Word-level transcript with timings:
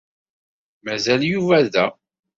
Mazal 0.83 1.21
Yuba 1.31 1.59
da. 1.73 1.85